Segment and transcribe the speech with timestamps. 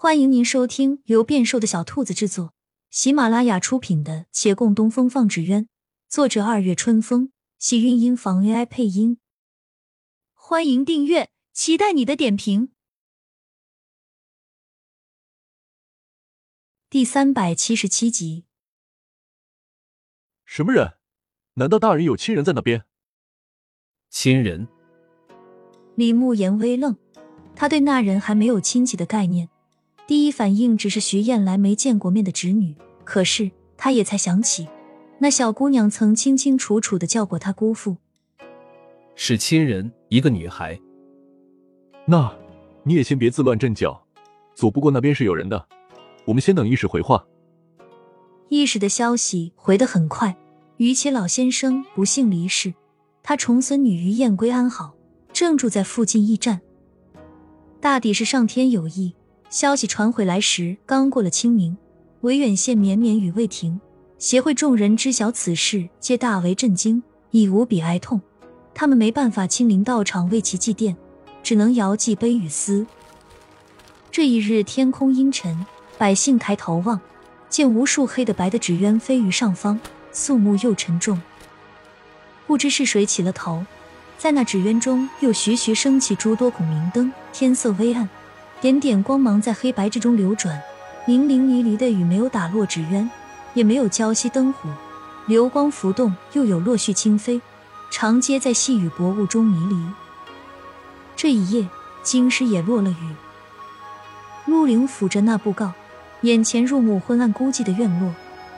[0.00, 2.54] 欢迎您收听由变瘦的小兔子制作、
[2.88, 5.64] 喜马拉雅出品的《且共东风放纸鸢》，
[6.08, 9.18] 作者二月春风，喜韵音房 AI 配音。
[10.34, 12.70] 欢迎订阅，期待你的点评。
[16.88, 18.44] 第三百七十七集，
[20.44, 20.92] 什么人？
[21.54, 22.84] 难道大人有亲人在那边？
[24.08, 24.68] 亲人？
[25.96, 26.96] 李慕言微愣，
[27.56, 29.50] 他对那人还没有亲戚的概念。
[30.08, 32.74] 第一反应只是徐燕来没见过面的侄女，
[33.04, 34.66] 可是他也才想起，
[35.18, 37.98] 那小姑娘曾清清楚楚的叫过他姑父，
[39.14, 40.80] 是亲人，一个女孩。
[42.06, 42.34] 那
[42.84, 44.02] 你也先别自乱阵脚，
[44.54, 45.68] 左不过那边是有人的，
[46.24, 47.26] 我们先等一时回话。
[48.48, 50.34] 一时的消息回得很快，
[50.78, 52.72] 于其老先生不幸离世，
[53.22, 54.94] 他重孙女于燕归安好，
[55.34, 56.62] 正住在附近驿站。
[57.78, 59.14] 大抵是上天有意。
[59.50, 61.74] 消息传回来时，刚过了清明，
[62.20, 63.80] 维远县绵绵雨未停。
[64.18, 68.20] 协会众人知晓此事，皆大为震惊，亦无比哀痛。
[68.74, 70.94] 他们没办法亲临道场为其祭奠，
[71.42, 72.86] 只能遥祭悲与思。
[74.10, 75.64] 这一日，天空阴沉，
[75.96, 77.00] 百姓抬头望，
[77.48, 79.80] 见无数黑的白的纸鸢飞于上方，
[80.12, 81.18] 肃穆又沉重。
[82.46, 83.64] 不知是谁起了头，
[84.18, 88.06] 在那纸鸢中又徐徐升起诸多孔明灯，天色微暗。
[88.60, 90.60] 点点光芒在黑白之中流转，
[91.06, 93.08] 零零离离的雨没有打落纸鸢，
[93.54, 94.68] 也没有浇熄灯火，
[95.26, 97.40] 流光浮动，又有落絮轻飞，
[97.88, 99.80] 长街在细雨薄雾中迷离。
[101.14, 101.68] 这一夜，
[102.02, 103.14] 京师也落了雨。
[104.46, 105.72] 陆凌抚着那布告，
[106.22, 108.12] 眼前入目昏暗孤寂的院落，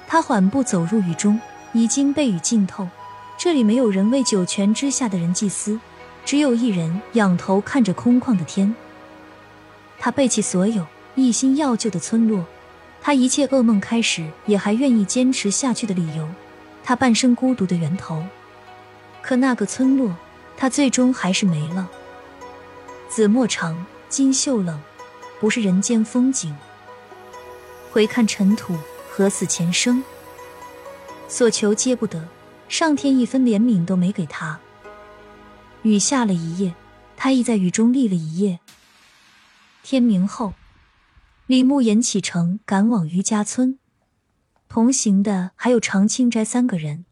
[0.07, 1.39] 他缓步走入雨中，
[1.75, 2.89] 已经被雨浸透。
[3.37, 5.79] 这里没有人为九泉之下的人祭司，
[6.25, 8.75] 只有一人仰头看着空旷的天。
[10.03, 12.47] 他背弃所有，一心要救的村落，
[13.03, 16.27] 他一切噩梦开始也还愿意坚持下去的理由，
[16.83, 18.25] 他半生孤独的源头。
[19.21, 20.17] 可那个村落，
[20.57, 21.87] 他最终还是没了。
[23.11, 24.81] 紫陌长，金秀冷，
[25.39, 26.57] 不是人间风景。
[27.93, 28.75] 回看尘土，
[29.11, 30.03] 何似前生？
[31.29, 32.27] 所求皆不得，
[32.71, 34.59] 上天一分怜悯都没给他。
[35.83, 36.75] 雨下了一夜，
[37.19, 38.59] 他亦在雨中立了一夜。
[39.83, 40.55] 天明后，
[41.47, 43.79] 李慕言启程赶往余家村，
[44.69, 47.05] 同行的还有常青斋三个人。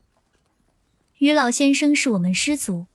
[1.19, 2.87] 于老先生是我们师祖，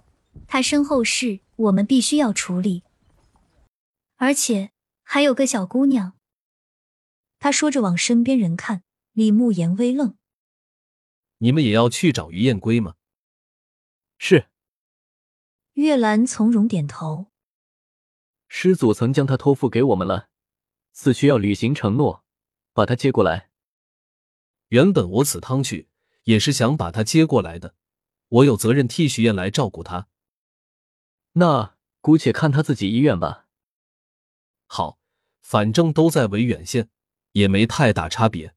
[0.47, 2.83] 他身后事我们必须要处理，
[4.15, 4.71] 而且
[5.03, 6.13] 还有个小姑娘。
[7.39, 10.15] 他说着往身边人看，李慕言微愣
[11.39, 12.93] ：“你们也要去找于燕归吗？”
[14.17, 14.47] 是。
[15.73, 17.32] 月兰从容点头。
[18.55, 20.29] 师祖曾将他托付给我们了，
[20.91, 22.23] 此去要履行承诺，
[22.71, 23.49] 把他接过来。
[24.67, 25.89] 原本我此趟去
[26.25, 27.73] 也是想把他接过来的，
[28.27, 30.07] 我有责任替许燕来照顾他。
[31.33, 33.47] 那姑且看他自己意愿吧。
[34.67, 34.99] 好，
[35.41, 36.89] 反正都在维远县，
[37.31, 38.55] 也没太大差别。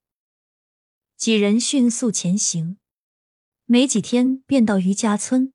[1.17, 2.77] 几人迅速前行，
[3.65, 5.55] 没几天便到余家村。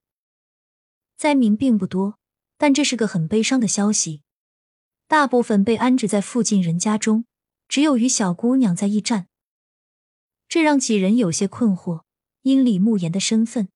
[1.16, 2.18] 灾民并不多，
[2.58, 4.24] 但这是个很悲伤的消息。
[5.12, 7.26] 大部分被安置在附近人家中，
[7.68, 9.28] 只有与小姑娘在驿站。
[10.48, 12.04] 这让几人有些困惑。
[12.44, 13.68] 因李慕言的身份，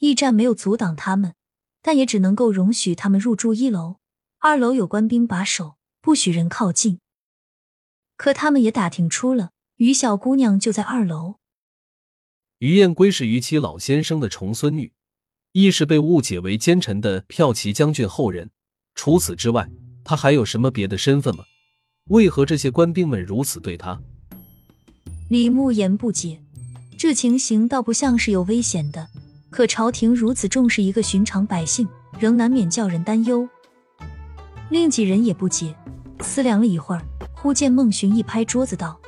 [0.00, 1.34] 驿站没有阻挡他们，
[1.80, 3.96] 但也只能够容许他们入住一楼。
[4.38, 7.00] 二楼有官兵把守，不许人靠近。
[8.18, 11.36] 可他们也打听出了，于小姑娘就在二楼。
[12.58, 14.92] 于燕归是于其老先生的重孙女，
[15.52, 18.50] 亦是被误解为奸臣的骠骑将军后人。
[18.94, 19.70] 除此之外。
[20.04, 21.44] 他还有什么别的身份吗？
[22.10, 24.00] 为何这些官兵们如此对他？
[25.28, 26.42] 李慕言不解，
[26.98, 29.08] 这情形倒不像是有危险的，
[29.50, 33.48] 可朝廷如此重视一个寻常百姓，仍难免叫人担忧。
[34.68, 35.74] 另几人也不解，
[36.20, 37.02] 思量了一会儿，
[37.34, 39.00] 忽见孟寻一拍桌子道：“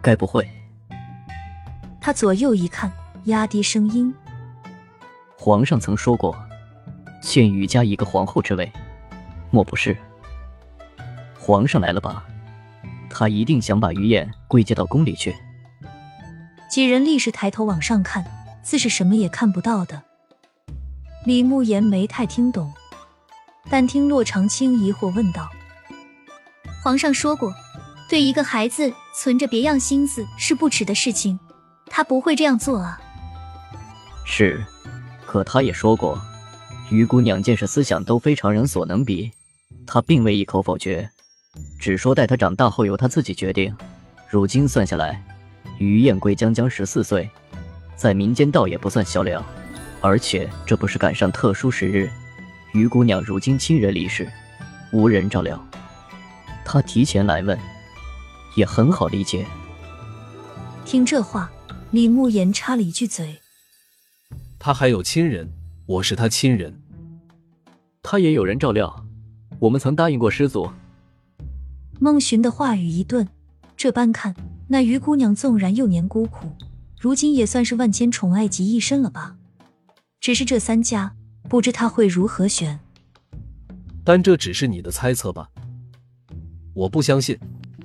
[0.00, 0.48] 该不会……”
[2.00, 2.90] 他左右一看，
[3.24, 4.12] 压低声音
[5.36, 6.34] ：“皇上曾说过，
[7.22, 8.72] 欠余家一个皇后之位。”
[9.54, 9.96] 莫不是
[11.38, 12.24] 皇上来了吧？
[13.08, 15.32] 他一定想把于燕归接到宫里去。
[16.68, 18.24] 几人立时抬头往上看，
[18.64, 20.02] 自是什么也看不到的。
[21.24, 22.72] 李慕言没太听懂，
[23.70, 25.48] 但听洛长青疑惑问道
[26.82, 27.54] ：“皇上说过，
[28.08, 31.38] 对一个孩子存着别样心思是不耻的事情，
[31.86, 33.00] 他不会这样做啊。”
[34.26, 34.64] 是，
[35.24, 36.20] 可他也说过，
[36.90, 39.30] 于姑娘见识思想都非常人所能比。
[39.86, 41.10] 他并未一口否决，
[41.78, 43.74] 只说待他长大后由他自己决定。
[44.28, 45.22] 如今算下来，
[45.78, 47.28] 于燕归将将十四岁，
[47.96, 49.44] 在民间倒也不算小了。
[50.00, 52.10] 而且这不是赶上特殊时日，
[52.72, 54.30] 于姑娘如今亲人离世，
[54.92, 55.58] 无人照料，
[56.64, 57.58] 他提前来问，
[58.56, 59.46] 也很好理解。
[60.84, 61.50] 听这话，
[61.90, 63.40] 李慕言插了一句嘴
[64.58, 65.50] ：“他还有亲人，
[65.86, 66.82] 我是他亲人，
[68.02, 69.03] 他也有人照料。
[69.64, 70.70] 我们曾答应过师祖。”
[71.98, 73.26] 孟寻的话语一顿，
[73.78, 74.34] 这般看，
[74.68, 76.48] 那于姑娘纵然幼年孤苦，
[77.00, 79.36] 如今也算是万千宠爱集一身了吧？
[80.20, 81.14] 只是这三家
[81.48, 82.78] 不知他会如何选，
[84.04, 85.48] 但这只是你的猜测吧。
[86.74, 87.38] 我不相信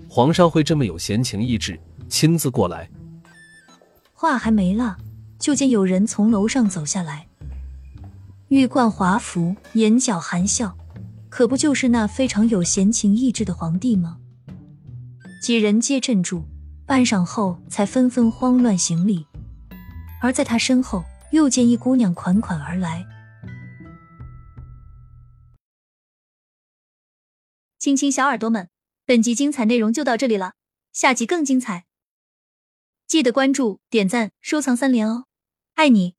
[0.09, 1.79] 皇上会这么有闲情逸致，
[2.09, 2.89] 亲自过来。
[4.11, 4.97] 话还没落，
[5.37, 7.27] 就见有人从楼上走下来，
[8.49, 10.75] 玉冠华服，眼角含笑，
[11.29, 14.17] 可不就是那非常有闲情逸致的皇帝吗？
[15.41, 16.43] 几人皆镇住，
[16.85, 19.25] 半晌后才纷纷慌乱行礼，
[20.21, 21.03] 而在他身后。
[21.31, 23.05] 又见一姑娘款款而来，
[27.77, 28.67] 亲亲小耳朵们，
[29.05, 30.53] 本集精彩内容就到这里了，
[30.91, 31.85] 下集更精彩，
[33.05, 35.25] 记得关注、点赞、收藏三连哦，
[35.75, 36.15] 爱你！